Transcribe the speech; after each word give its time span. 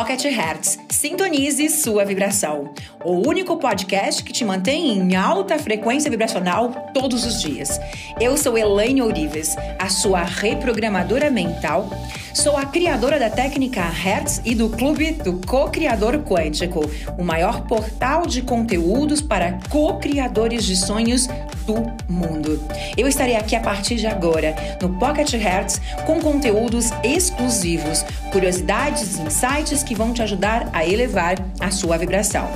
Pocket 0.00 0.24
Hertz. 0.24 0.78
Sintonize 0.88 1.68
sua 1.68 2.06
vibração. 2.06 2.72
O 3.04 3.28
único 3.28 3.58
podcast 3.58 4.24
que 4.24 4.32
te 4.32 4.46
mantém 4.46 4.98
em 4.98 5.14
alta 5.14 5.58
frequência 5.58 6.10
vibracional 6.10 6.70
todos 6.94 7.26
os 7.26 7.42
dias. 7.42 7.78
Eu 8.18 8.34
sou 8.38 8.56
Elaine 8.56 9.02
Ourives, 9.02 9.54
a 9.78 9.90
sua 9.90 10.22
reprogramadora 10.22 11.30
mental. 11.30 11.90
Sou 12.32 12.56
a 12.56 12.64
criadora 12.64 13.18
da 13.18 13.28
técnica 13.28 13.82
Hertz 13.82 14.40
e 14.44 14.54
do 14.54 14.68
clube 14.68 15.12
do 15.12 15.40
Co-Criador 15.46 16.18
Quântico, 16.18 16.88
o 17.18 17.24
maior 17.24 17.62
portal 17.62 18.24
de 18.24 18.40
conteúdos 18.40 19.20
para 19.20 19.58
co-criadores 19.68 20.64
de 20.64 20.76
sonhos 20.76 21.26
do 21.66 21.74
mundo. 22.08 22.62
Eu 22.96 23.08
estarei 23.08 23.36
aqui 23.36 23.56
a 23.56 23.60
partir 23.60 23.96
de 23.96 24.06
agora 24.06 24.54
no 24.80 24.96
Pocket 24.98 25.32
Hertz 25.32 25.80
com 26.06 26.20
conteúdos 26.20 26.90
exclusivos, 27.02 28.04
curiosidades 28.32 29.18
e 29.18 29.22
insights 29.22 29.82
que 29.82 29.94
vão 29.94 30.12
te 30.12 30.22
ajudar 30.22 30.70
a 30.72 30.86
elevar 30.86 31.36
a 31.58 31.70
sua 31.70 31.98
vibração. 31.98 32.48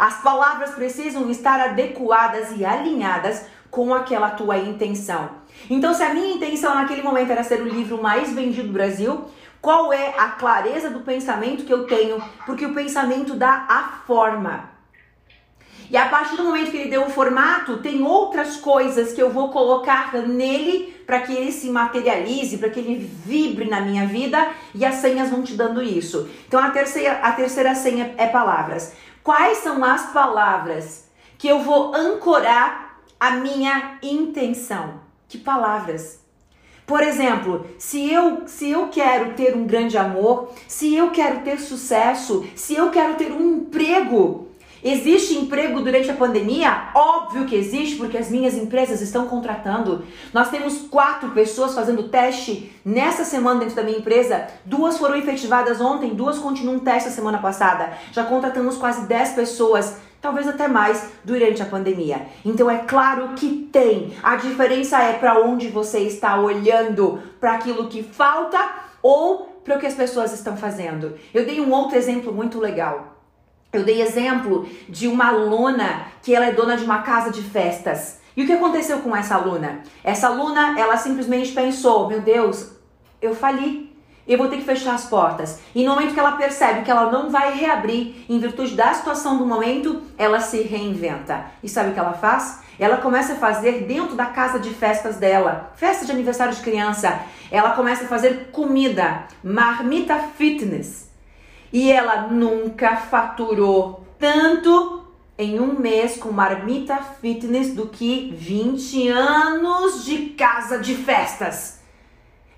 As 0.00 0.22
palavras 0.22 0.70
precisam 0.70 1.30
estar 1.30 1.60
adequadas 1.60 2.56
e 2.56 2.64
alinhadas 2.64 3.44
com 3.70 3.92
aquela 3.92 4.30
tua 4.30 4.56
intenção. 4.56 5.28
Então, 5.68 5.92
se 5.92 6.02
a 6.02 6.14
minha 6.14 6.36
intenção 6.36 6.74
naquele 6.74 7.02
momento 7.02 7.30
era 7.30 7.44
ser 7.44 7.60
o 7.60 7.68
livro 7.68 8.02
mais 8.02 8.32
vendido 8.32 8.68
do 8.68 8.72
Brasil, 8.72 9.26
qual 9.60 9.92
é 9.92 10.14
a 10.16 10.28
clareza 10.28 10.88
do 10.88 11.00
pensamento 11.00 11.66
que 11.66 11.72
eu 11.74 11.86
tenho? 11.86 12.18
Porque 12.46 12.64
o 12.64 12.72
pensamento 12.72 13.34
dá 13.34 13.66
a 13.68 14.00
forma. 14.06 14.70
E 15.90 15.96
a 15.98 16.06
partir 16.06 16.36
do 16.36 16.44
momento 16.44 16.70
que 16.70 16.78
ele 16.78 16.88
deu 16.88 17.04
o 17.04 17.10
formato, 17.10 17.78
tem 17.78 18.02
outras 18.02 18.56
coisas 18.56 19.12
que 19.12 19.20
eu 19.20 19.28
vou 19.28 19.50
colocar 19.50 20.14
nele 20.14 20.94
para 21.04 21.20
que 21.20 21.34
ele 21.34 21.50
se 21.50 21.68
materialize, 21.68 22.56
para 22.56 22.70
que 22.70 22.78
ele 22.78 23.10
vibre 23.26 23.68
na 23.68 23.80
minha 23.80 24.06
vida 24.06 24.50
e 24.72 24.84
as 24.84 24.94
senhas 24.94 25.28
vão 25.28 25.42
te 25.42 25.54
dando 25.54 25.82
isso. 25.82 26.30
Então 26.46 26.60
a 26.60 26.70
terceira, 26.70 27.14
a 27.14 27.32
terceira 27.32 27.74
senha 27.74 28.14
é 28.16 28.28
palavras. 28.28 28.94
Quais 29.22 29.58
são 29.58 29.84
as 29.84 30.12
palavras 30.12 31.10
que 31.36 31.46
eu 31.46 31.60
vou 31.60 31.94
ancorar 31.94 33.00
a 33.18 33.32
minha 33.32 33.98
intenção? 34.02 35.00
Que 35.28 35.36
palavras? 35.36 36.20
Por 36.86 37.02
exemplo, 37.02 37.66
se 37.78 38.10
eu, 38.10 38.48
se 38.48 38.70
eu 38.70 38.88
quero 38.88 39.34
ter 39.34 39.54
um 39.54 39.64
grande 39.64 39.96
amor, 39.96 40.52
se 40.66 40.96
eu 40.96 41.10
quero 41.10 41.42
ter 41.42 41.60
sucesso, 41.60 42.44
se 42.56 42.74
eu 42.74 42.90
quero 42.90 43.14
ter 43.14 43.30
um 43.30 43.58
emprego, 43.58 44.48
Existe 44.82 45.34
emprego 45.34 45.80
durante 45.80 46.10
a 46.10 46.14
pandemia? 46.14 46.88
Óbvio 46.94 47.44
que 47.44 47.54
existe, 47.54 47.96
porque 47.96 48.16
as 48.16 48.30
minhas 48.30 48.54
empresas 48.54 49.00
estão 49.00 49.26
contratando. 49.26 50.04
Nós 50.32 50.50
temos 50.50 50.78
quatro 50.88 51.30
pessoas 51.30 51.74
fazendo 51.74 52.04
teste 52.04 52.72
nessa 52.84 53.24
semana 53.24 53.60
dentro 53.60 53.76
da 53.76 53.82
minha 53.82 53.98
empresa. 53.98 54.46
Duas 54.64 54.96
foram 54.96 55.16
efetivadas 55.16 55.80
ontem, 55.80 56.14
duas 56.14 56.38
continuam 56.38 56.78
teste 56.78 57.10
a 57.10 57.12
semana 57.12 57.38
passada. 57.38 57.92
Já 58.12 58.24
contratamos 58.24 58.76
quase 58.76 59.06
10 59.06 59.32
pessoas 59.32 59.96
talvez 60.20 60.46
até 60.46 60.68
mais 60.68 61.10
durante 61.24 61.62
a 61.62 61.66
pandemia. 61.66 62.26
Então 62.44 62.70
é 62.70 62.78
claro 62.78 63.30
que 63.34 63.68
tem. 63.72 64.12
A 64.22 64.36
diferença 64.36 64.98
é 64.98 65.14
para 65.14 65.40
onde 65.40 65.68
você 65.68 66.00
está 66.00 66.38
olhando, 66.38 67.20
para 67.38 67.54
aquilo 67.54 67.88
que 67.88 68.02
falta 68.02 68.58
ou 69.02 69.60
para 69.64 69.76
o 69.76 69.78
que 69.78 69.86
as 69.86 69.94
pessoas 69.94 70.32
estão 70.32 70.56
fazendo. 70.56 71.14
Eu 71.32 71.44
dei 71.44 71.60
um 71.60 71.70
outro 71.72 71.96
exemplo 71.96 72.32
muito 72.32 72.58
legal. 72.58 73.19
Eu 73.72 73.84
dei 73.84 74.02
exemplo 74.02 74.68
de 74.88 75.06
uma 75.06 75.28
aluna 75.28 76.06
que 76.22 76.34
ela 76.34 76.46
é 76.46 76.52
dona 76.52 76.76
de 76.76 76.84
uma 76.84 77.02
casa 77.02 77.30
de 77.30 77.42
festas. 77.42 78.18
E 78.36 78.42
o 78.42 78.46
que 78.46 78.52
aconteceu 78.52 78.98
com 78.98 79.14
essa 79.14 79.34
aluna? 79.34 79.80
Essa 80.02 80.28
aluna, 80.28 80.78
ela 80.78 80.96
simplesmente 80.96 81.52
pensou: 81.52 82.08
"Meu 82.08 82.20
Deus, 82.20 82.72
eu 83.20 83.34
fali 83.34 83.90
eu 84.30 84.38
vou 84.38 84.46
ter 84.46 84.58
que 84.58 84.64
fechar 84.64 84.94
as 84.94 85.06
portas. 85.06 85.58
E 85.74 85.82
no 85.82 85.90
momento 85.90 86.14
que 86.14 86.20
ela 86.20 86.32
percebe 86.32 86.82
que 86.82 86.90
ela 86.90 87.10
não 87.10 87.30
vai 87.30 87.52
reabrir 87.52 88.24
em 88.28 88.38
virtude 88.38 88.76
da 88.76 88.94
situação 88.94 89.36
do 89.36 89.44
momento, 89.44 90.02
ela 90.16 90.38
se 90.38 90.62
reinventa. 90.62 91.46
E 91.60 91.68
sabe 91.68 91.90
o 91.90 91.92
que 91.92 91.98
ela 91.98 92.12
faz? 92.12 92.60
Ela 92.78 92.98
começa 92.98 93.32
a 93.32 93.36
fazer 93.36 93.86
dentro 93.86 94.14
da 94.14 94.26
casa 94.26 94.60
de 94.60 94.70
festas 94.70 95.16
dela, 95.16 95.72
festa 95.74 96.06
de 96.06 96.12
aniversário 96.12 96.54
de 96.54 96.62
criança, 96.62 97.20
ela 97.50 97.72
começa 97.72 98.04
a 98.04 98.06
fazer 98.06 98.50
comida, 98.52 99.24
marmita 99.42 100.16
fitness. 100.36 101.09
E 101.72 101.90
ela 101.90 102.28
nunca 102.28 102.96
faturou 102.96 104.04
tanto 104.18 105.04
em 105.38 105.58
um 105.58 105.78
mês 105.78 106.16
com 106.16 106.30
marmita 106.30 106.98
fitness 107.20 107.72
do 107.72 107.86
que 107.86 108.34
20 108.36 109.08
anos 109.08 110.04
de 110.04 110.26
casa 110.30 110.78
de 110.78 110.94
festas. 110.94 111.80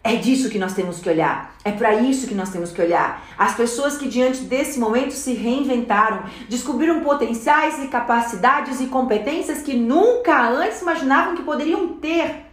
É 0.04 0.16
disso 0.16 0.50
que 0.50 0.58
nós 0.58 0.74
temos 0.74 0.98
que 0.98 1.08
olhar. 1.08 1.54
É 1.64 1.70
para 1.70 1.94
isso 1.94 2.26
que 2.26 2.34
nós 2.34 2.50
temos 2.50 2.72
que 2.72 2.82
olhar. 2.82 3.24
As 3.38 3.54
pessoas 3.54 3.96
que 3.96 4.08
diante 4.08 4.40
desse 4.40 4.80
momento 4.80 5.12
se 5.12 5.32
reinventaram, 5.32 6.24
descobriram 6.48 7.00
potenciais 7.00 7.80
e 7.84 7.86
capacidades 7.86 8.80
e 8.80 8.86
competências 8.86 9.62
que 9.62 9.74
nunca 9.74 10.48
antes 10.48 10.82
imaginavam 10.82 11.36
que 11.36 11.42
poderiam 11.42 11.86
ter. 11.94 12.46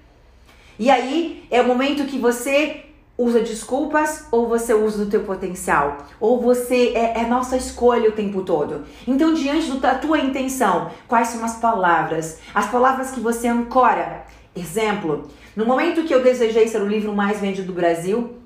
E 0.78 0.92
aí 0.92 1.44
é 1.50 1.59
o 1.59 1.68
momento 1.68 2.06
que 2.06 2.19
você 2.19 2.86
usa 3.19 3.41
desculpas 3.41 4.28
ou 4.31 4.47
você 4.47 4.74
usa 4.74 5.03
do 5.03 5.12
teu 5.12 5.24
potencial, 5.24 5.97
ou 6.22 6.41
você 6.41 6.94
é, 6.96 7.19
é 7.19 7.28
nossa 7.28 7.57
escolha 7.57 8.07
o 8.07 8.13
tempo 8.13 8.44
todo. 8.44 8.85
Então, 9.06 9.34
diante 9.34 9.69
da 9.74 9.96
tua 9.96 10.19
intenção, 10.19 10.90
quais 11.06 11.28
são 11.28 11.44
as 11.44 11.57
palavras? 11.57 12.40
As 12.56 12.68
palavras 12.68 13.12
que 13.12 13.19
você 13.19 13.50
ancora. 13.50 14.24
Exemplo, 14.56 15.28
no 15.53 15.66
momento 15.66 16.06
que 16.06 16.16
eu 16.16 16.24
desejei 16.24 16.69
ser 16.69 16.81
o 16.81 16.88
livro 16.88 17.13
mais 17.13 17.41
vendido 17.41 17.68
do 17.68 17.74
Brasil, 17.74 18.38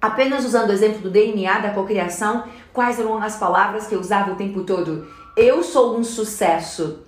apenas 0.00 0.46
usando 0.46 0.70
o 0.70 0.72
exemplo 0.72 1.02
do 1.02 1.10
DNA 1.10 1.58
da 1.58 1.70
cocriação, 1.70 2.44
quais 2.72 2.98
eram 2.98 3.22
as 3.22 3.36
palavras 3.36 3.86
que 3.86 3.94
eu 3.94 4.00
usava 4.00 4.32
o 4.32 4.36
tempo 4.36 4.62
todo? 4.62 5.06
Eu 5.36 5.62
sou 5.62 5.98
um 5.98 6.02
sucesso. 6.02 7.04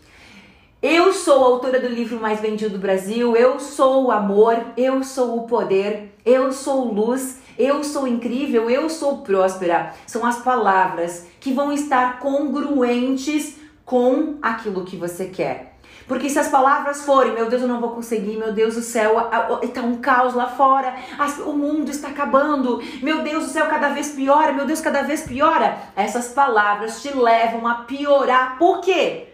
Eu 0.81 1.13
sou 1.13 1.43
autora 1.43 1.81
do 1.81 1.89
livro 1.89 2.21
mais 2.21 2.39
vendido 2.39 2.75
do 2.75 2.79
Brasil, 2.79 3.35
eu 3.37 3.59
sou 3.59 4.05
o 4.05 4.11
amor, 4.13 4.65
eu 4.77 5.03
sou 5.03 5.37
o 5.37 5.43
poder, 5.43 6.15
eu 6.25 6.53
sou 6.53 6.93
luz, 6.93 7.41
eu 7.59 7.83
sou 7.83 8.07
incrível, 8.07 8.71
eu 8.71 8.89
sou 8.89 9.19
próspera. 9.23 9.93
São 10.07 10.25
as 10.25 10.39
palavras 10.39 11.27
que 11.41 11.53
vão 11.53 11.73
estar 11.73 12.21
congruentes 12.21 13.57
com 13.85 14.39
aquilo 14.41 14.85
que 14.85 14.97
você 14.97 15.25
quer. 15.25 15.75
Porque 16.07 16.31
se 16.31 16.39
as 16.39 16.47
palavras 16.47 17.03
forem, 17.05 17.33
meu 17.33 17.49
Deus, 17.49 17.63
eu 17.63 17.69
não 17.69 17.81
vou 17.81 17.91
conseguir, 17.91 18.37
meu 18.37 18.53
Deus 18.53 18.77
do 18.77 18.83
céu, 18.83 19.29
está 19.61 19.83
um 19.83 19.97
caos 19.97 20.33
lá 20.33 20.47
fora, 20.47 20.95
o 21.45 21.55
mundo 21.55 21.91
está 21.91 22.07
acabando, 22.07 22.81
meu 23.03 23.23
Deus 23.23 23.47
do 23.47 23.51
céu, 23.51 23.67
cada 23.67 23.89
vez 23.89 24.11
piora, 24.11 24.53
meu 24.53 24.65
Deus, 24.65 24.81
cada 24.81 25.03
vez 25.03 25.23
piora. 25.23 25.77
Essas 25.97 26.29
palavras 26.29 27.03
te 27.03 27.13
levam 27.13 27.67
a 27.67 27.75
piorar. 27.83 28.57
Por 28.59 28.81
quê? 28.81 29.28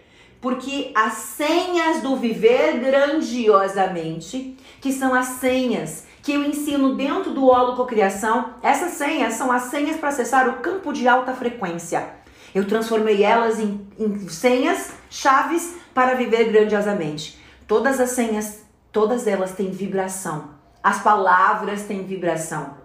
Porque 0.44 0.92
as 0.94 1.14
senhas 1.14 2.02
do 2.02 2.16
viver 2.16 2.78
grandiosamente, 2.78 4.58
que 4.78 4.92
são 4.92 5.14
as 5.14 5.24
senhas 5.40 6.04
que 6.22 6.34
eu 6.34 6.44
ensino 6.44 6.96
dentro 6.96 7.32
do 7.32 7.46
Holo 7.46 7.74
Cocriação, 7.74 8.50
essas 8.62 8.90
senhas 8.90 9.32
são 9.32 9.50
as 9.50 9.62
senhas 9.62 9.96
para 9.96 10.10
acessar 10.10 10.46
o 10.50 10.58
campo 10.58 10.92
de 10.92 11.08
alta 11.08 11.32
frequência. 11.32 12.10
Eu 12.54 12.68
transformei 12.68 13.24
elas 13.24 13.58
em, 13.58 13.88
em 13.98 14.28
senhas, 14.28 14.90
chaves 15.08 15.76
para 15.94 16.12
viver 16.12 16.52
grandiosamente. 16.52 17.42
Todas 17.66 17.98
as 17.98 18.10
senhas, 18.10 18.66
todas 18.92 19.26
elas 19.26 19.52
têm 19.52 19.70
vibração. 19.70 20.50
As 20.82 21.02
palavras 21.02 21.84
têm 21.84 22.04
vibração. 22.04 22.76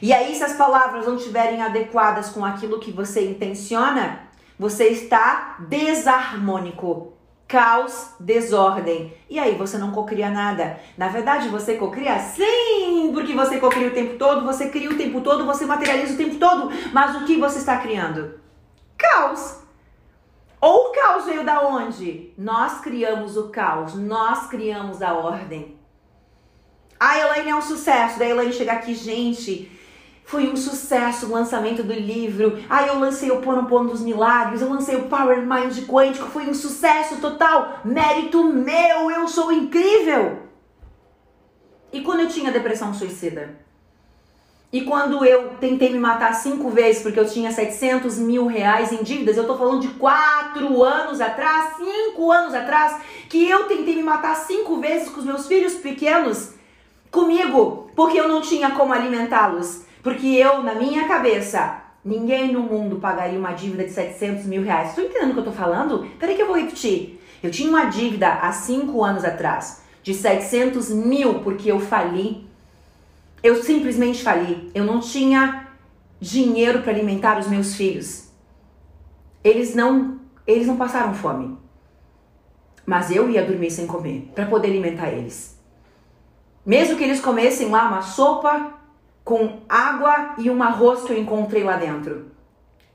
E 0.00 0.14
aí, 0.14 0.34
se 0.34 0.44
as 0.44 0.54
palavras 0.54 1.06
não 1.06 1.16
estiverem 1.16 1.60
adequadas 1.60 2.30
com 2.30 2.42
aquilo 2.42 2.80
que 2.80 2.90
você 2.90 3.28
intenciona, 3.28 4.25
você 4.58 4.88
está 4.88 5.56
desarmônico. 5.68 7.12
Caos, 7.48 8.10
desordem. 8.18 9.14
E 9.30 9.38
aí 9.38 9.54
você 9.54 9.78
não 9.78 9.92
cocria 9.92 10.28
nada. 10.28 10.80
Na 10.98 11.06
verdade, 11.06 11.48
você 11.48 11.76
cocria 11.76 12.18
sim, 12.18 13.12
porque 13.14 13.34
você 13.34 13.58
cocria 13.58 13.86
o 13.86 13.92
tempo 13.92 14.18
todo, 14.18 14.44
você 14.44 14.68
cria 14.68 14.90
o 14.90 14.96
tempo 14.96 15.20
todo, 15.20 15.46
você 15.46 15.64
materializa 15.64 16.14
o 16.14 16.16
tempo 16.16 16.36
todo. 16.36 16.72
Mas 16.92 17.14
o 17.14 17.24
que 17.24 17.36
você 17.36 17.58
está 17.58 17.76
criando? 17.76 18.40
Caos. 18.98 19.60
Ou 20.60 20.88
o 20.88 20.92
caos 20.92 21.26
veio 21.26 21.44
da 21.44 21.60
onde? 21.60 22.32
Nós 22.36 22.80
criamos 22.80 23.36
o 23.36 23.50
caos, 23.50 23.94
nós 23.94 24.48
criamos 24.48 25.00
a 25.00 25.14
ordem. 25.14 25.78
A 26.98 27.18
Elaine 27.18 27.50
é 27.50 27.54
um 27.54 27.62
sucesso. 27.62 28.18
Da 28.18 28.26
Elaine 28.26 28.52
chegar 28.52 28.74
aqui, 28.74 28.94
gente, 28.94 29.70
foi 30.26 30.48
um 30.48 30.56
sucesso 30.56 31.26
o 31.26 31.32
lançamento 31.32 31.84
do 31.84 31.92
livro. 31.92 32.58
Aí 32.68 32.88
eu 32.88 32.98
lancei 32.98 33.30
o 33.30 33.40
Ponopono 33.40 33.90
dos 33.90 34.00
Milagres, 34.00 34.60
eu 34.60 34.68
lancei 34.68 34.96
o 34.96 35.04
Power 35.04 35.40
Mind 35.46 35.86
Quântico, 35.86 36.28
foi 36.28 36.50
um 36.50 36.54
sucesso 36.54 37.20
total. 37.20 37.80
Mérito 37.84 38.42
meu, 38.42 39.08
eu 39.08 39.28
sou 39.28 39.52
incrível. 39.52 40.40
E 41.92 42.00
quando 42.00 42.20
eu 42.20 42.28
tinha 42.28 42.50
depressão 42.50 42.92
suicida? 42.92 43.54
E 44.72 44.82
quando 44.82 45.24
eu 45.24 45.50
tentei 45.60 45.92
me 45.92 45.98
matar 46.00 46.34
cinco 46.34 46.70
vezes 46.70 47.02
porque 47.02 47.20
eu 47.20 47.28
tinha 47.28 47.52
700 47.52 48.18
mil 48.18 48.48
reais 48.48 48.90
em 48.90 49.04
dívidas, 49.04 49.36
eu 49.36 49.46
tô 49.46 49.56
falando 49.56 49.80
de 49.80 49.88
quatro 49.90 50.82
anos 50.82 51.20
atrás, 51.20 51.76
cinco 51.76 52.32
anos 52.32 52.52
atrás, 52.52 53.00
que 53.28 53.48
eu 53.48 53.68
tentei 53.68 53.94
me 53.94 54.02
matar 54.02 54.34
cinco 54.34 54.78
vezes 54.80 55.08
com 55.08 55.20
os 55.20 55.24
meus 55.24 55.46
filhos 55.46 55.74
pequenos 55.74 56.52
comigo, 57.12 57.88
porque 57.94 58.18
eu 58.18 58.28
não 58.28 58.42
tinha 58.42 58.72
como 58.72 58.92
alimentá-los. 58.92 59.85
Porque 60.06 60.28
eu, 60.28 60.62
na 60.62 60.76
minha 60.76 61.08
cabeça, 61.08 61.82
ninguém 62.04 62.52
no 62.52 62.60
mundo 62.60 63.00
pagaria 63.00 63.36
uma 63.36 63.50
dívida 63.50 63.82
de 63.82 63.90
700 63.90 64.46
mil 64.46 64.62
reais. 64.62 64.90
Estou 64.90 65.02
entendendo 65.02 65.30
o 65.30 65.32
que 65.32 65.40
eu 65.40 65.44
tô 65.46 65.50
falando? 65.50 66.08
Peraí 66.16 66.36
que 66.36 66.42
eu 66.42 66.46
vou 66.46 66.54
repetir. 66.54 67.20
Eu 67.42 67.50
tinha 67.50 67.68
uma 67.68 67.86
dívida 67.86 68.28
há 68.34 68.52
cinco 68.52 69.02
anos 69.02 69.24
atrás 69.24 69.82
de 70.04 70.14
700 70.14 70.90
mil 70.90 71.40
porque 71.40 71.72
eu 71.72 71.80
fali 71.80 72.46
eu 73.42 73.60
simplesmente 73.64 74.22
fali. 74.22 74.70
Eu 74.72 74.84
não 74.84 75.00
tinha 75.00 75.66
dinheiro 76.20 76.82
para 76.82 76.92
alimentar 76.92 77.36
os 77.40 77.48
meus 77.48 77.74
filhos. 77.74 78.28
Eles 79.42 79.74
não, 79.74 80.20
eles 80.46 80.68
não 80.68 80.76
passaram 80.76 81.14
fome. 81.14 81.58
Mas 82.86 83.10
eu 83.10 83.28
ia 83.28 83.44
dormir 83.44 83.72
sem 83.72 83.88
comer 83.88 84.30
para 84.36 84.46
poder 84.46 84.68
alimentar 84.68 85.10
eles. 85.10 85.58
Mesmo 86.64 86.96
que 86.96 87.02
eles 87.02 87.20
comessem 87.20 87.70
lá 87.70 87.88
uma 87.88 88.02
sopa 88.02 88.75
com 89.26 89.58
água 89.68 90.36
e 90.38 90.48
um 90.48 90.62
arroz 90.62 91.02
que 91.02 91.12
eu 91.12 91.18
encontrei 91.18 91.64
lá 91.64 91.76
dentro. 91.76 92.26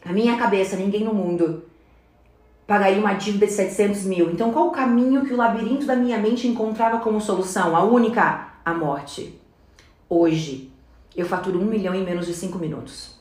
Na 0.04 0.14
minha 0.14 0.38
cabeça, 0.38 0.78
ninguém 0.78 1.04
no 1.04 1.14
mundo 1.14 1.66
pagaria 2.66 3.02
uma 3.02 3.14
dívida 3.16 3.46
de 3.46 3.52
700 3.52 4.06
mil. 4.06 4.32
Então, 4.32 4.50
qual 4.50 4.70
o 4.70 4.72
caminho 4.72 5.26
que 5.26 5.34
o 5.34 5.36
labirinto 5.36 5.86
da 5.86 5.94
minha 5.94 6.18
mente 6.18 6.48
encontrava 6.48 7.00
como 7.00 7.20
solução? 7.20 7.76
A 7.76 7.84
única, 7.84 8.48
a 8.64 8.74
morte. 8.74 9.38
Hoje, 10.08 10.72
eu 11.18 11.26
faturo 11.26 11.60
um 11.60 11.66
milhão 11.66 11.94
em 11.94 12.06
menos 12.06 12.26
de 12.26 12.34
cinco 12.34 12.58
minutos. 12.58 13.20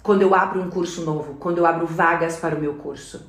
Quando 0.00 0.22
eu 0.22 0.32
abro 0.32 0.62
um 0.62 0.70
curso 0.70 1.04
novo, 1.04 1.34
quando 1.40 1.58
eu 1.58 1.66
abro 1.66 1.88
vagas 1.88 2.36
para 2.36 2.54
o 2.54 2.60
meu 2.60 2.74
curso. 2.74 3.28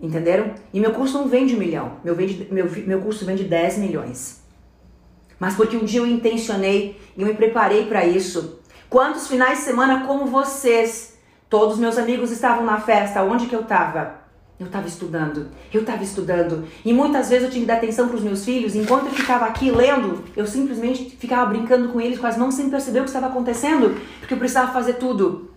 Entenderam? 0.00 0.54
E 0.72 0.80
meu 0.80 0.94
curso 0.94 1.18
não 1.18 1.28
vende 1.28 1.54
um 1.54 1.58
milhão, 1.58 1.98
meu, 2.02 2.14
vende, 2.14 2.48
meu, 2.50 2.66
meu 2.86 3.02
curso 3.02 3.26
vende 3.26 3.44
10 3.44 3.76
milhões. 3.76 4.43
Mas 5.38 5.54
porque 5.54 5.76
um 5.76 5.84
dia 5.84 6.00
eu 6.00 6.06
intencionei 6.06 7.00
e 7.16 7.22
eu 7.22 7.26
me 7.26 7.34
preparei 7.34 7.86
para 7.86 8.06
isso. 8.06 8.60
Quantos 8.88 9.26
finais 9.26 9.58
de 9.58 9.64
semana 9.64 10.06
como 10.06 10.26
vocês, 10.26 11.18
todos 11.48 11.78
meus 11.78 11.98
amigos 11.98 12.30
estavam 12.30 12.64
na 12.64 12.80
festa, 12.80 13.22
onde 13.22 13.46
que 13.46 13.54
eu 13.54 13.62
estava? 13.62 14.22
Eu 14.58 14.66
estava 14.66 14.86
estudando, 14.86 15.48
eu 15.72 15.80
estava 15.80 16.04
estudando. 16.04 16.64
E 16.84 16.92
muitas 16.92 17.28
vezes 17.28 17.44
eu 17.44 17.50
tinha 17.50 17.62
que 17.62 17.66
dar 17.66 17.78
atenção 17.78 18.06
para 18.06 18.16
os 18.16 18.22
meus 18.22 18.44
filhos. 18.44 18.76
Enquanto 18.76 19.06
eu 19.06 19.12
ficava 19.12 19.46
aqui 19.46 19.70
lendo, 19.70 20.22
eu 20.36 20.46
simplesmente 20.46 21.16
ficava 21.16 21.46
brincando 21.46 21.88
com 21.88 22.00
eles 22.00 22.18
com 22.18 22.26
as 22.26 22.36
mãos 22.36 22.54
sem 22.54 22.70
perceber 22.70 23.00
o 23.00 23.02
que 23.02 23.08
estava 23.08 23.26
acontecendo, 23.26 24.00
porque 24.20 24.34
eu 24.34 24.38
precisava 24.38 24.72
fazer 24.72 24.94
tudo. 24.94 25.50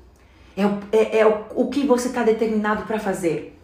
É, 0.55 0.63
é, 0.91 1.19
é 1.19 1.27
o, 1.27 1.45
o 1.53 1.69
que 1.69 1.85
você 1.85 2.07
está 2.07 2.23
determinado 2.23 2.83
para 2.85 2.99
fazer. 2.99 3.56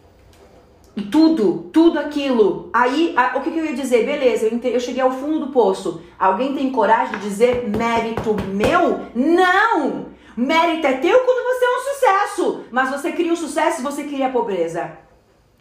Tudo, 1.10 1.70
tudo 1.72 1.98
aquilo. 1.98 2.70
Aí, 2.72 3.14
a, 3.16 3.36
o 3.36 3.40
que, 3.40 3.50
que, 3.50 3.58
eu 3.58 3.64
ia 3.64 3.74
dizer? 3.74 4.06
Beleza, 4.06 4.46
eu, 4.46 4.58
eu 4.62 4.80
cheguei 4.80 5.02
ao 5.02 5.10
fundo 5.10 5.46
do 5.46 5.52
poço. 5.52 6.02
Alguém 6.18 6.54
tem 6.54 6.70
coragem 6.70 7.18
de 7.18 7.28
dizer 7.28 7.68
mérito 7.68 8.36
meu? 8.48 9.06
Não! 9.14 10.06
Mérito 10.36 10.86
é 10.86 10.92
teu 10.94 11.18
quando 11.20 11.44
você 11.44 11.64
é 11.64 11.68
um 11.68 11.94
sucesso. 11.94 12.64
Mas 12.70 12.90
você 12.90 13.12
cria 13.12 13.32
o 13.32 13.36
sucesso 13.36 13.80
e 13.80 13.84
você 13.84 14.04
cria 14.04 14.28
a 14.28 14.32
pobreza. 14.32 14.98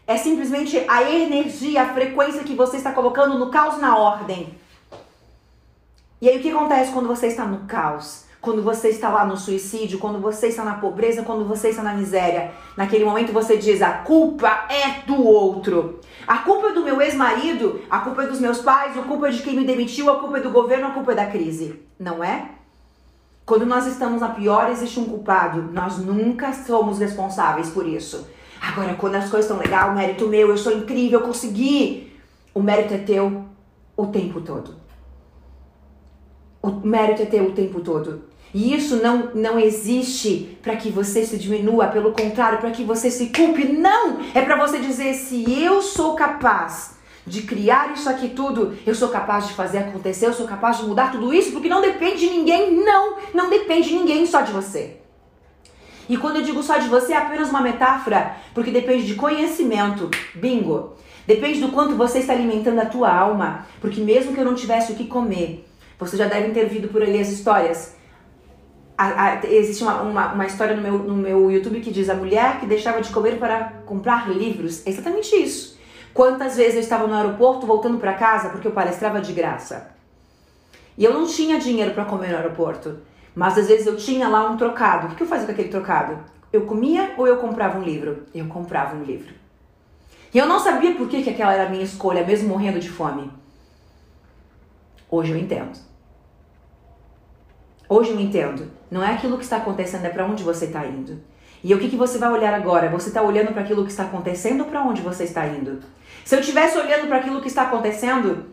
É 0.06 0.18
simplesmente 0.18 0.84
a 0.88 1.10
energia, 1.10 1.82
a 1.82 1.94
frequência 1.94 2.44
que 2.44 2.54
você 2.54 2.78
está 2.78 2.92
colocando 2.92 3.40
no 3.40 3.50
caos 3.50 3.80
na 3.80 3.98
ordem. 3.98 4.56
E 6.22 6.30
aí 6.30 6.38
o 6.38 6.42
que 6.42 6.52
acontece 6.52 6.92
quando 6.92 7.08
você 7.08 7.28
está 7.28 7.46
no 7.46 7.66
caos? 7.66 8.26
Quando 8.44 8.62
você 8.62 8.90
está 8.90 9.08
lá 9.08 9.26
no 9.26 9.38
suicídio, 9.38 10.00
quando 10.00 10.20
você 10.20 10.48
está 10.48 10.66
na 10.66 10.74
pobreza, 10.74 11.24
quando 11.24 11.46
você 11.46 11.70
está 11.70 11.82
na 11.82 11.94
miséria. 11.94 12.52
Naquele 12.76 13.06
momento 13.06 13.32
você 13.32 13.56
diz: 13.56 13.82
a 13.82 14.00
culpa 14.00 14.68
é 14.70 15.08
do 15.08 15.16
outro. 15.26 16.02
A 16.28 16.40
culpa 16.40 16.68
é 16.68 16.74
do 16.74 16.84
meu 16.84 17.02
ex-marido, 17.02 17.80
a 17.90 18.00
culpa 18.00 18.24
é 18.24 18.28
dos 18.28 18.42
meus 18.42 18.60
pais, 18.60 18.98
a 18.98 19.04
culpa 19.04 19.30
é 19.30 19.32
de 19.32 19.42
quem 19.42 19.56
me 19.56 19.64
demitiu, 19.64 20.12
a 20.12 20.20
culpa 20.20 20.40
é 20.40 20.42
do 20.42 20.50
governo, 20.50 20.88
a 20.88 20.92
culpa 20.92 21.14
é 21.14 21.16
da 21.16 21.28
crise. 21.28 21.80
Não 21.98 22.22
é? 22.22 22.50
Quando 23.46 23.66
nós 23.66 23.88
estamos 23.88 24.20
na 24.20 24.28
pior, 24.28 24.70
existe 24.70 25.00
um 25.00 25.06
culpado. 25.06 25.62
Nós 25.72 26.00
nunca 26.00 26.52
somos 26.52 27.00
responsáveis 27.00 27.70
por 27.70 27.88
isso. 27.88 28.28
Agora, 28.62 28.94
quando 28.96 29.16
as 29.16 29.30
coisas 29.30 29.50
estão 29.50 29.58
legal, 29.58 29.92
o 29.92 29.96
mérito 29.96 30.28
meu, 30.28 30.50
eu 30.50 30.58
sou 30.58 30.74
incrível, 30.74 31.22
eu 31.22 31.26
consegui. 31.26 32.12
O 32.54 32.62
mérito 32.62 32.94
é 32.94 32.98
teu 32.98 33.46
o 33.96 34.08
tempo 34.08 34.42
todo. 34.42 34.76
O 36.62 36.72
mérito 36.86 37.22
é 37.22 37.26
teu 37.26 37.46
o 37.46 37.52
tempo 37.54 37.80
todo. 37.80 38.33
E 38.54 38.76
isso 38.76 38.98
não, 38.98 39.32
não 39.34 39.60
existe 39.60 40.58
para 40.62 40.76
que 40.76 40.90
você 40.90 41.26
se 41.26 41.38
diminua, 41.38 41.88
pelo 41.88 42.12
contrário, 42.12 42.60
para 42.60 42.70
que 42.70 42.84
você 42.84 43.10
se 43.10 43.28
culpe. 43.28 43.66
Não! 43.66 44.20
É 44.34 44.42
para 44.42 44.56
você 44.56 44.78
dizer: 44.78 45.16
se 45.16 45.44
eu 45.64 45.82
sou 45.82 46.14
capaz 46.14 46.98
de 47.26 47.42
criar 47.42 47.94
isso 47.94 48.08
aqui 48.10 48.30
tudo, 48.30 48.78
eu 48.86 48.94
sou 48.94 49.10
capaz 49.10 49.48
de 49.48 49.54
fazer 49.54 49.80
acontecer, 49.80 50.28
eu 50.28 50.34
sou 50.34 50.46
capaz 50.46 50.78
de 50.78 50.84
mudar 50.84 51.12
tudo 51.12 51.34
isso, 51.34 51.52
porque 51.52 51.70
não 51.70 51.82
depende 51.82 52.20
de 52.20 52.30
ninguém. 52.30 52.76
Não! 52.76 53.18
Não 53.34 53.50
depende 53.50 53.90
de 53.90 53.96
ninguém, 53.96 54.26
só 54.28 54.42
de 54.42 54.52
você. 54.52 54.98
E 56.08 56.18
quando 56.18 56.36
eu 56.36 56.44
digo 56.44 56.62
só 56.62 56.78
de 56.78 56.88
você, 56.88 57.14
é 57.14 57.18
apenas 57.18 57.50
uma 57.50 57.62
metáfora, 57.62 58.36
porque 58.54 58.70
depende 58.70 59.08
de 59.08 59.16
conhecimento. 59.16 60.12
Bingo! 60.36 60.94
Depende 61.26 61.60
do 61.60 61.70
quanto 61.70 61.96
você 61.96 62.20
está 62.20 62.34
alimentando 62.34 62.80
a 62.80 62.86
tua 62.86 63.10
alma, 63.10 63.66
porque 63.80 64.02
mesmo 64.02 64.34
que 64.34 64.40
eu 64.40 64.46
não 64.46 64.54
tivesse 64.54 64.92
o 64.92 64.96
que 64.96 65.06
comer, 65.06 65.66
você 65.98 66.18
já 66.18 66.28
deve 66.28 66.52
ter 66.52 66.66
visto 66.66 66.90
por 66.90 67.02
ali 67.02 67.20
as 67.20 67.30
histórias. 67.30 67.96
A, 68.98 69.26
a, 69.26 69.46
existe 69.48 69.84
uma, 69.84 70.02
uma, 70.02 70.34
uma, 70.34 70.46
história 70.46 70.76
no 70.76 70.82
meu, 70.82 70.98
no 71.00 71.16
meu 71.16 71.52
YouTube 71.52 71.82
que 71.82 71.92
diz 71.92 72.10
a 72.10 72.16
mulher 72.16 72.60
que 72.60 72.66
deixava 72.66 73.02
de 73.02 73.12
comer 73.12 73.40
para 73.40 73.82
comprar 73.86 74.30
livros. 74.30 74.86
É 74.86 74.90
exatamente 74.90 75.36
isso. 75.36 75.80
Quantas 76.14 76.56
vezes 76.56 76.76
eu 76.76 76.82
estava 76.82 77.08
no 77.08 77.16
aeroporto 77.16 77.66
voltando 77.66 77.98
para 77.98 78.14
casa 78.14 78.50
porque 78.50 78.68
eu 78.68 78.72
palestrava 78.72 79.20
de 79.20 79.34
graça. 79.34 79.92
E 80.98 81.04
eu 81.04 81.14
não 81.14 81.26
tinha 81.26 81.60
dinheiro 81.60 81.94
para 81.94 82.06
comer 82.06 82.30
no 82.30 82.38
aeroporto. 82.38 83.00
Mas 83.36 83.58
às 83.58 83.68
vezes 83.68 83.88
eu 83.88 83.98
tinha 83.98 84.28
lá 84.28 84.48
um 84.50 84.58
trocado. 84.58 85.08
O 85.08 85.16
que 85.16 85.24
eu 85.24 85.28
fazia 85.28 85.48
com 85.48 85.52
aquele 85.52 85.70
trocado? 85.70 86.20
Eu 86.52 86.62
comia 86.68 87.16
ou 87.18 87.28
eu 87.28 87.38
comprava 87.38 87.80
um 87.80 87.84
livro? 87.84 88.24
Eu 88.34 88.46
comprava 88.46 88.96
um 88.96 89.04
livro. 89.04 89.34
E 90.32 90.38
eu 90.38 90.46
não 90.46 90.60
sabia 90.60 90.94
por 90.96 91.08
que, 91.08 91.24
que 91.24 91.30
aquela 91.30 91.54
era 91.54 91.66
a 91.66 91.70
minha 91.70 91.84
escolha, 91.84 92.26
mesmo 92.26 92.50
morrendo 92.50 92.80
de 92.80 92.90
fome. 92.90 93.32
Hoje 95.10 95.32
eu 95.32 95.38
entendo. 95.38 95.78
Hoje 97.94 98.10
eu 98.10 98.20
entendo. 98.20 98.72
Não 98.90 99.04
é 99.04 99.14
aquilo 99.14 99.38
que 99.38 99.44
está 99.44 99.58
acontecendo, 99.58 100.06
é 100.06 100.10
para 100.10 100.26
onde 100.26 100.42
você 100.42 100.66
está 100.66 100.84
indo. 100.84 101.22
E 101.64 101.76
o 101.76 101.80
que, 101.80 101.90
que 101.90 101.96
você 101.96 102.18
vai 102.18 102.32
olhar 102.32 102.52
agora? 102.52 102.90
Você 102.90 103.10
está 103.10 103.22
olhando 103.22 103.54
para 103.54 103.62
aquilo 103.62 103.86
que 103.86 103.92
está 103.92 104.02
acontecendo 104.02 104.62
ou 104.62 104.66
para 104.66 104.82
onde 104.82 105.00
você 105.00 105.26
está 105.26 105.46
indo? 105.46 105.80
Se 106.26 106.36
eu 106.36 106.40
estivesse 106.40 106.76
olhando 106.76 107.08
para 107.08 107.18
aquilo 107.18 107.40
que 107.40 107.48
está 107.48 107.62
acontecendo, 107.62 108.48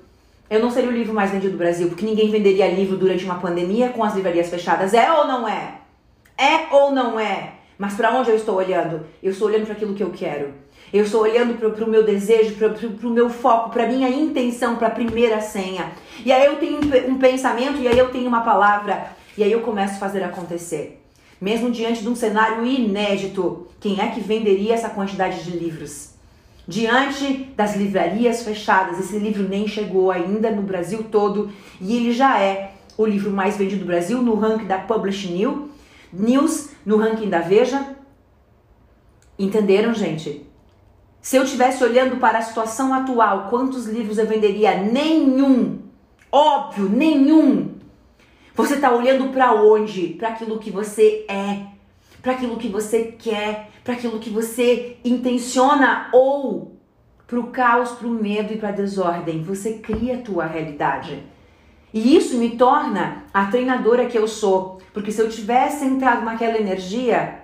eu 0.50 0.60
não 0.60 0.70
seria 0.70 0.90
o 0.90 0.92
livro 0.92 1.14
mais 1.14 1.30
vendido 1.30 1.52
do 1.52 1.58
Brasil, 1.58 1.88
porque 1.88 2.04
ninguém 2.04 2.30
venderia 2.30 2.70
livro 2.70 2.98
durante 2.98 3.24
uma 3.24 3.38
pandemia 3.38 3.88
com 3.88 4.04
as 4.04 4.14
livrarias 4.14 4.50
fechadas. 4.50 4.92
É 4.92 5.10
ou 5.10 5.26
não 5.26 5.48
é? 5.48 5.76
É 6.36 6.66
ou 6.70 6.92
não 6.92 7.18
é? 7.18 7.54
Mas 7.78 7.94
para 7.94 8.10
onde 8.10 8.28
eu 8.28 8.36
estou 8.36 8.56
olhando? 8.56 9.06
Eu 9.22 9.32
estou 9.32 9.48
olhando 9.48 9.64
para 9.64 9.72
aquilo 9.72 9.94
que 9.94 10.02
eu 10.02 10.10
quero. 10.10 10.52
Eu 10.92 11.04
estou 11.04 11.22
olhando 11.22 11.54
para 11.54 11.84
o 11.84 11.88
meu 11.88 12.04
desejo, 12.04 12.56
para 12.56 13.08
o 13.08 13.10
meu 13.10 13.30
foco, 13.30 13.70
para 13.70 13.84
a 13.84 13.86
minha 13.86 14.10
intenção, 14.10 14.76
para 14.76 14.88
a 14.88 14.90
primeira 14.90 15.40
senha. 15.40 15.92
E 16.26 16.30
aí 16.30 16.44
eu 16.44 16.56
tenho 16.56 16.78
um 17.08 17.16
pensamento, 17.16 17.78
e 17.78 17.88
aí 17.88 17.96
eu 17.96 18.10
tenho 18.10 18.28
uma 18.28 18.42
palavra, 18.42 19.18
e 19.36 19.44
aí 19.44 19.52
eu 19.52 19.60
começo 19.60 19.94
a 19.94 19.98
fazer 19.98 20.22
acontecer. 20.22 21.02
Mesmo 21.40 21.70
diante 21.70 22.02
de 22.02 22.08
um 22.08 22.14
cenário 22.14 22.66
inédito, 22.66 23.66
quem 23.80 24.00
é 24.00 24.08
que 24.08 24.20
venderia 24.20 24.74
essa 24.74 24.90
quantidade 24.90 25.42
de 25.42 25.50
livros? 25.50 26.10
diante 26.70 27.52
das 27.56 27.74
livrarias 27.74 28.44
fechadas. 28.44 29.00
Esse 29.00 29.18
livro 29.18 29.48
nem 29.48 29.66
chegou 29.66 30.10
ainda 30.10 30.52
no 30.52 30.62
Brasil 30.62 31.04
todo 31.10 31.50
e 31.80 31.96
ele 31.96 32.12
já 32.12 32.40
é 32.40 32.74
o 32.96 33.04
livro 33.04 33.32
mais 33.32 33.56
vendido 33.56 33.80
do 33.80 33.86
Brasil 33.86 34.22
no 34.22 34.34
ranking 34.34 34.66
da 34.66 34.78
Publish 34.78 35.28
News, 36.12 36.68
no 36.86 36.96
ranking 36.96 37.28
da 37.28 37.40
Veja. 37.40 37.96
Entenderam, 39.36 39.92
gente? 39.92 40.46
Se 41.20 41.36
eu 41.36 41.42
estivesse 41.42 41.82
olhando 41.82 42.18
para 42.18 42.38
a 42.38 42.42
situação 42.42 42.94
atual, 42.94 43.48
quantos 43.50 43.86
livros 43.86 44.16
eu 44.16 44.26
venderia? 44.26 44.80
Nenhum. 44.80 45.80
Óbvio, 46.30 46.88
nenhum. 46.88 47.79
Você 48.60 48.74
está 48.74 48.92
olhando 48.92 49.32
para 49.32 49.54
onde? 49.54 50.08
Para 50.08 50.28
aquilo 50.28 50.58
que 50.58 50.70
você 50.70 51.24
é, 51.26 51.62
para 52.20 52.32
aquilo 52.32 52.58
que 52.58 52.68
você 52.68 53.04
quer, 53.18 53.70
para 53.82 53.94
aquilo 53.94 54.18
que 54.18 54.28
você 54.28 54.98
intenciona 55.02 56.10
ou 56.12 56.76
para 57.26 57.40
o 57.40 57.46
caos, 57.46 57.92
para 57.92 58.06
o 58.06 58.10
medo 58.10 58.52
e 58.52 58.58
para 58.58 58.68
a 58.68 58.72
desordem. 58.72 59.42
Você 59.44 59.78
cria 59.78 60.16
a 60.16 60.20
tua 60.20 60.44
realidade. 60.44 61.22
E 61.94 62.14
isso 62.14 62.36
me 62.36 62.50
torna 62.50 63.24
a 63.32 63.46
treinadora 63.46 64.04
que 64.04 64.18
eu 64.18 64.28
sou. 64.28 64.78
Porque 64.92 65.10
se 65.10 65.22
eu 65.22 65.30
tivesse 65.30 65.86
entrado 65.86 66.22
naquela 66.22 66.58
energia, 66.58 67.40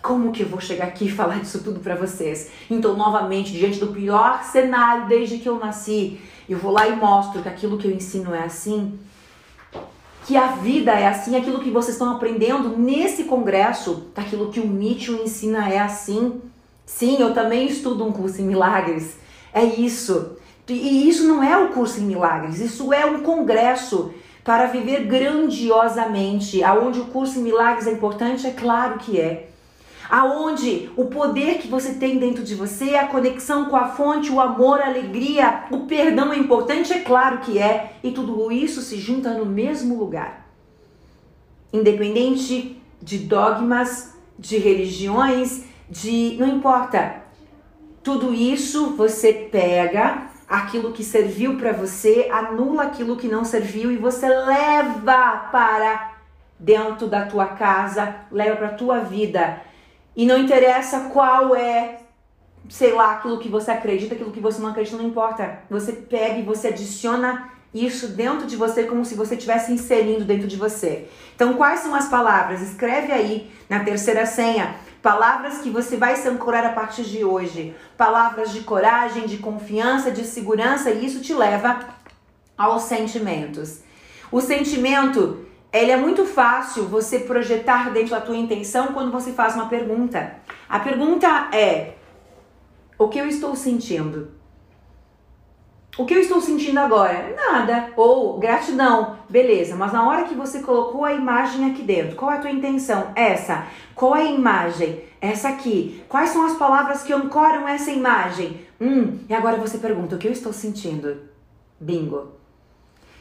como 0.00 0.32
que 0.32 0.42
eu 0.42 0.48
vou 0.48 0.58
chegar 0.58 0.86
aqui 0.86 1.04
e 1.04 1.10
falar 1.10 1.40
disso 1.40 1.62
tudo 1.62 1.80
para 1.80 1.96
vocês? 1.96 2.50
Então, 2.70 2.96
novamente, 2.96 3.52
diante 3.52 3.78
do 3.78 3.88
pior 3.88 4.42
cenário 4.42 5.06
desde 5.06 5.36
que 5.36 5.50
eu 5.50 5.58
nasci, 5.58 6.18
eu 6.48 6.56
vou 6.56 6.72
lá 6.72 6.88
e 6.88 6.96
mostro 6.96 7.42
que 7.42 7.48
aquilo 7.48 7.76
que 7.76 7.86
eu 7.86 7.92
ensino 7.92 8.34
é 8.34 8.44
assim. 8.44 8.98
Que 10.26 10.36
a 10.36 10.48
vida 10.48 10.92
é 10.92 11.06
assim, 11.08 11.36
aquilo 11.36 11.60
que 11.60 11.70
vocês 11.70 11.94
estão 11.94 12.12
aprendendo 12.12 12.76
nesse 12.76 13.24
congresso, 13.24 14.06
aquilo 14.14 14.50
que 14.50 14.60
o 14.60 14.66
Nietzsche 14.66 15.12
ensina 15.12 15.68
é 15.68 15.78
assim. 15.78 16.40
Sim, 16.84 17.16
eu 17.20 17.32
também 17.32 17.66
estudo 17.66 18.04
um 18.04 18.12
curso 18.12 18.40
em 18.40 18.44
milagres. 18.44 19.16
É 19.52 19.64
isso. 19.64 20.36
E 20.68 21.08
isso 21.08 21.26
não 21.26 21.42
é 21.42 21.56
o 21.56 21.70
curso 21.70 22.00
em 22.00 22.04
milagres, 22.04 22.60
isso 22.60 22.92
é 22.92 23.04
um 23.04 23.22
congresso 23.22 24.12
para 24.44 24.66
viver 24.66 25.04
grandiosamente. 25.06 26.62
Aonde 26.62 27.00
o 27.00 27.06
curso 27.06 27.38
em 27.38 27.42
milagres 27.42 27.86
é 27.86 27.92
importante, 27.92 28.46
é 28.46 28.50
claro 28.50 28.98
que 28.98 29.20
é. 29.20 29.49
Aonde 30.10 30.90
o 30.96 31.04
poder 31.04 31.58
que 31.58 31.68
você 31.68 31.94
tem 31.94 32.18
dentro 32.18 32.42
de 32.42 32.56
você, 32.56 32.96
a 32.96 33.06
conexão 33.06 33.66
com 33.66 33.76
a 33.76 33.90
fonte, 33.90 34.32
o 34.32 34.40
amor, 34.40 34.80
a 34.80 34.88
alegria, 34.88 35.66
o 35.70 35.86
perdão 35.86 36.32
é 36.32 36.36
importante, 36.36 36.92
é 36.92 36.98
claro 36.98 37.38
que 37.38 37.60
é. 37.60 37.92
E 38.02 38.10
tudo 38.10 38.50
isso 38.50 38.80
se 38.80 38.98
junta 38.98 39.32
no 39.34 39.46
mesmo 39.46 39.96
lugar. 39.96 40.48
Independente 41.72 42.82
de 43.00 43.18
dogmas, 43.18 44.16
de 44.36 44.58
religiões, 44.58 45.64
de 45.88 46.36
não 46.40 46.48
importa. 46.48 47.22
Tudo 48.02 48.34
isso 48.34 48.96
você 48.96 49.32
pega 49.32 50.26
aquilo 50.48 50.90
que 50.90 51.04
serviu 51.04 51.56
para 51.56 51.72
você, 51.72 52.28
anula 52.32 52.82
aquilo 52.82 53.16
que 53.16 53.28
não 53.28 53.44
serviu 53.44 53.92
e 53.92 53.96
você 53.96 54.28
leva 54.28 55.48
para 55.52 56.14
dentro 56.58 57.06
da 57.06 57.26
tua 57.26 57.46
casa, 57.46 58.16
leva 58.32 58.56
para 58.56 58.68
tua 58.70 58.98
vida. 58.98 59.69
E 60.16 60.26
não 60.26 60.38
interessa 60.38 61.10
qual 61.12 61.54
é, 61.54 62.00
sei 62.68 62.92
lá, 62.92 63.12
aquilo 63.12 63.38
que 63.38 63.48
você 63.48 63.70
acredita, 63.70 64.14
aquilo 64.14 64.32
que 64.32 64.40
você 64.40 64.60
não 64.60 64.70
acredita, 64.70 64.96
não 64.96 65.08
importa. 65.08 65.60
Você 65.70 65.92
pega 65.92 66.38
e 66.38 66.42
você 66.42 66.68
adiciona 66.68 67.50
isso 67.72 68.08
dentro 68.08 68.46
de 68.46 68.56
você 68.56 68.84
como 68.84 69.04
se 69.04 69.14
você 69.14 69.34
estivesse 69.34 69.72
inserindo 69.72 70.24
dentro 70.24 70.48
de 70.48 70.56
você. 70.56 71.08
Então, 71.34 71.54
quais 71.54 71.80
são 71.80 71.94
as 71.94 72.08
palavras? 72.08 72.60
Escreve 72.60 73.12
aí 73.12 73.50
na 73.68 73.84
terceira 73.84 74.26
senha 74.26 74.74
Palavras 75.02 75.58
que 75.58 75.70
você 75.70 75.96
vai 75.96 76.14
se 76.16 76.28
ancorar 76.28 76.64
a 76.64 76.72
partir 76.72 77.04
de 77.04 77.24
hoje. 77.24 77.74
Palavras 77.96 78.52
de 78.52 78.60
coragem, 78.60 79.26
de 79.26 79.38
confiança, 79.38 80.10
de 80.10 80.24
segurança, 80.24 80.90
e 80.90 81.06
isso 81.06 81.20
te 81.20 81.32
leva 81.32 81.80
aos 82.56 82.82
sentimentos. 82.82 83.80
O 84.30 84.42
sentimento, 84.42 85.46
ele 85.72 85.90
é 85.90 85.96
muito 85.96 86.24
fácil 86.24 86.84
você 86.84 87.20
projetar 87.20 87.90
dentro 87.90 88.10
da 88.10 88.20
tua 88.20 88.36
intenção 88.36 88.88
quando 88.88 89.12
você 89.12 89.32
faz 89.32 89.54
uma 89.54 89.68
pergunta. 89.68 90.36
A 90.68 90.80
pergunta 90.80 91.48
é: 91.52 91.94
o 92.98 93.08
que 93.08 93.18
eu 93.18 93.26
estou 93.26 93.54
sentindo? 93.54 94.32
O 95.98 96.06
que 96.06 96.14
eu 96.14 96.20
estou 96.20 96.40
sentindo 96.40 96.78
agora? 96.78 97.34
Nada. 97.36 97.92
Ou 97.96 98.38
gratidão. 98.38 99.18
Beleza, 99.28 99.76
mas 99.76 99.92
na 99.92 100.08
hora 100.08 100.24
que 100.24 100.34
você 100.34 100.60
colocou 100.60 101.04
a 101.04 101.12
imagem 101.12 101.70
aqui 101.70 101.82
dentro, 101.82 102.16
qual 102.16 102.30
é 102.30 102.36
a 102.36 102.40
tua 102.40 102.50
intenção? 102.50 103.12
Essa. 103.14 103.66
Qual 103.94 104.16
é 104.16 104.22
a 104.22 104.32
imagem? 104.32 105.04
Essa 105.20 105.50
aqui. 105.50 106.02
Quais 106.08 106.30
são 106.30 106.46
as 106.46 106.54
palavras 106.54 107.02
que 107.02 107.12
ancoram 107.12 107.68
essa 107.68 107.90
imagem? 107.90 108.66
Hum, 108.80 109.18
e 109.28 109.34
agora 109.34 109.56
você 109.56 109.78
pergunta: 109.78 110.16
o 110.16 110.18
que 110.18 110.26
eu 110.26 110.32
estou 110.32 110.52
sentindo? 110.52 111.22
Bingo. 111.78 112.39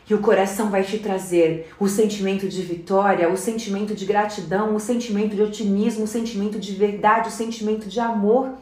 E 0.09 0.13
o 0.13 0.19
coração 0.19 0.71
vai 0.71 0.83
te 0.83 0.97
trazer 0.97 1.71
o 1.79 1.87
sentimento 1.87 2.47
de 2.47 2.63
vitória, 2.63 3.29
o 3.29 3.37
sentimento 3.37 3.93
de 3.93 4.05
gratidão, 4.05 4.75
o 4.75 4.79
sentimento 4.79 5.35
de 5.35 5.41
otimismo, 5.43 6.05
o 6.05 6.07
sentimento 6.07 6.57
de 6.57 6.73
verdade, 6.73 7.29
o 7.29 7.31
sentimento 7.31 7.87
de 7.87 7.99
amor. 7.99 8.53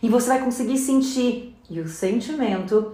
E 0.00 0.08
você 0.08 0.28
vai 0.28 0.38
conseguir 0.40 0.78
sentir. 0.78 1.56
E 1.68 1.80
o 1.80 1.88
sentimento 1.88 2.92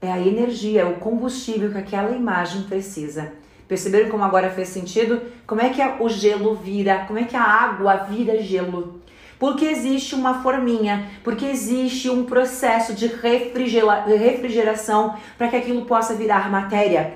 é 0.00 0.10
a 0.10 0.18
energia, 0.18 0.80
é 0.80 0.84
o 0.86 0.96
combustível 0.96 1.70
que 1.70 1.78
aquela 1.78 2.12
imagem 2.12 2.62
precisa. 2.62 3.32
Perceberam 3.68 4.08
como 4.08 4.24
agora 4.24 4.50
fez 4.50 4.68
sentido? 4.68 5.20
Como 5.46 5.60
é 5.60 5.68
que 5.68 5.82
o 6.02 6.08
gelo 6.08 6.54
vira, 6.54 7.04
como 7.06 7.18
é 7.18 7.24
que 7.24 7.36
a 7.36 7.42
água 7.42 7.94
vira 8.04 8.42
gelo? 8.42 9.01
Porque 9.42 9.64
existe 9.64 10.14
uma 10.14 10.40
forminha, 10.40 11.10
porque 11.24 11.46
existe 11.46 12.08
um 12.08 12.24
processo 12.24 12.94
de 12.94 13.08
refrigeração 13.08 15.16
para 15.36 15.48
que 15.48 15.56
aquilo 15.56 15.84
possa 15.84 16.14
virar 16.14 16.48
matéria. 16.48 17.14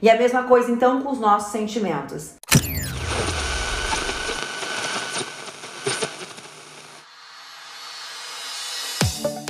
E 0.00 0.08
a 0.08 0.16
mesma 0.16 0.44
coisa 0.44 0.70
então 0.70 1.02
com 1.02 1.10
os 1.10 1.18
nossos 1.18 1.50
sentimentos. 1.50 2.34